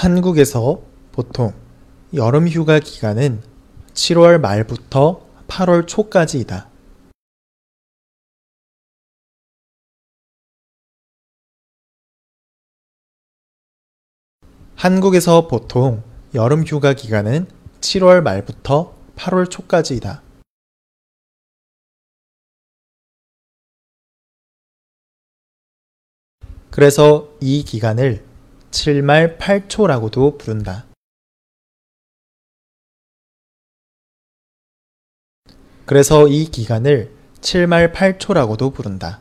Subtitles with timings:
[0.00, 0.80] 한국에서
[1.12, 1.52] 보통
[2.14, 3.42] 여름 휴가 기간은
[3.92, 6.70] 7월 말부터 8월 초까지이다.
[14.74, 17.46] 한국에서 보통 여름 휴가 기간은
[17.82, 20.22] 7월 말부터 8월 초까지이다.
[26.70, 28.29] 그래서 이 기간을
[28.70, 30.86] 7말 8초라고도 부른다.
[35.86, 39.20] 그래서 이 기간을 7말 8초라고도 부른다.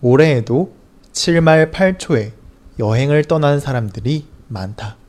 [0.00, 0.74] 올해에도
[1.12, 2.32] 7말 8초에
[2.78, 5.01] 여행을 떠나는 사람들이 많다.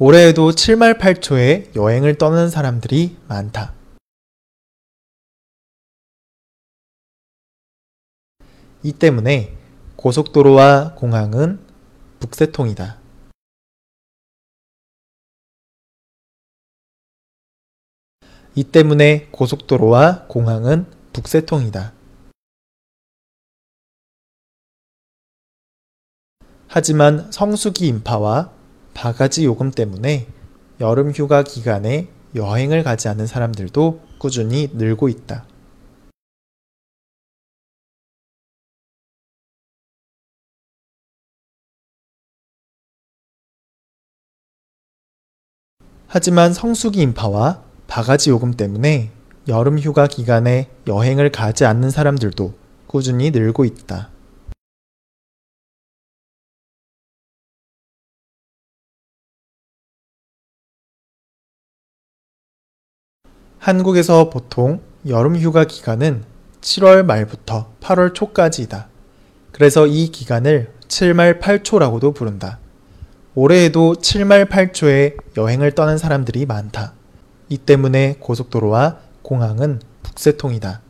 [0.00, 3.74] 올해에도 7말 8초에 여행을 떠나는 사람들이 많다.
[8.82, 9.56] 이 때문에
[9.94, 11.64] 고속도로와 공항은
[12.18, 12.98] 북새통이다.
[18.56, 21.92] 이 때문에 고속도로와 공항은 북새통이다.
[26.66, 28.53] 하지만 성수기 인파와
[28.94, 30.26] 바가지 요금 때문에
[30.80, 35.44] 여름 휴가 기간에 여행을 가지 않는 사람들도 꾸준히 늘고 있다.
[46.06, 49.10] 하지만 성수기 인파와 바가지 요금 때문에
[49.48, 52.54] 여름 휴가 기간에 여행을 가지 않는 사람들도
[52.86, 54.13] 꾸준히 늘고 있다.
[63.64, 66.24] 한국에서 보통 여름 휴가 기간은
[66.60, 68.88] 7월 말부터 8월 초까지이다.
[69.52, 72.58] 그래서 이 기간을 7말 8초라고도 부른다.
[73.34, 76.92] 올해에도 7말 8초에 여행을 떠난 사람들이 많다.
[77.48, 80.82] 이 때문에 고속도로와 공항은 북새통이다.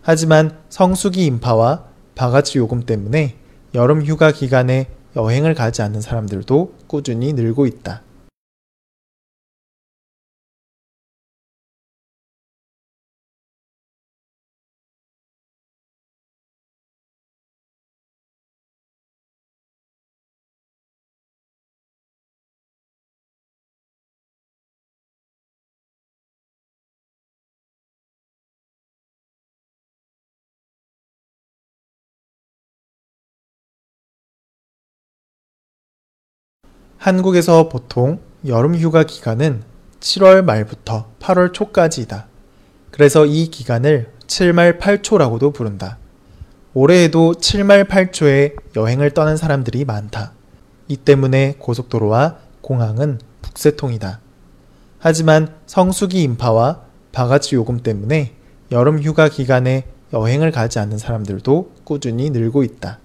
[0.00, 3.34] 하지만 성수기 인파와 바가지 요금 때문에
[3.74, 4.86] 여름 휴가 기간에
[5.16, 8.02] 여행을 가지 않는 사람들도 꾸준히 늘고 있다.
[36.98, 39.62] 한국에서 보통 여름 휴가 기간은
[40.00, 42.26] 7월 말부터 8월 초까지이다.
[42.90, 45.98] 그래서 이 기간을 7말 8초라고도 부른다.
[46.74, 50.32] 올해에도 7말 8초에 여행을 떠난 사람들이 많다.
[50.88, 54.20] 이 때문에 고속도로와 공항은 북새통이다.
[54.98, 58.34] 하지만 성수기 인파와 바가지 요금 때문에
[58.72, 62.98] 여름 휴가 기간에 여행을 가지 않는 사람들도 꾸준히 늘고 있다.